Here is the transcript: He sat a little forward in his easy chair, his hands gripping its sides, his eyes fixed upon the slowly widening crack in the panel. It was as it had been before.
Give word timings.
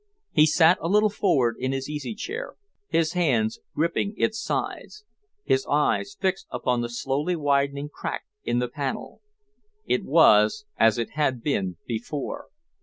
He 0.31 0.47
sat 0.47 0.79
a 0.81 0.87
little 0.87 1.11
forward 1.11 1.57
in 1.59 1.73
his 1.73 1.87
easy 1.87 2.15
chair, 2.15 2.55
his 2.87 3.13
hands 3.13 3.59
gripping 3.75 4.15
its 4.17 4.39
sides, 4.41 5.05
his 5.43 5.63
eyes 5.69 6.17
fixed 6.19 6.47
upon 6.49 6.81
the 6.81 6.89
slowly 6.89 7.35
widening 7.35 7.87
crack 7.89 8.23
in 8.43 8.57
the 8.57 8.67
panel. 8.67 9.21
It 9.85 10.03
was 10.03 10.65
as 10.75 10.97
it 10.97 11.11
had 11.11 11.43
been 11.43 11.77
before. 11.85 12.47